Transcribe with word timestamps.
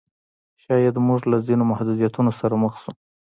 شاید 0.63 0.95
موږ 1.07 1.21
له 1.31 1.37
ځینو 1.47 1.63
محدودیتونو 1.71 2.31
سره 2.39 2.55
مخ 2.63 2.73
شو. 2.81 2.91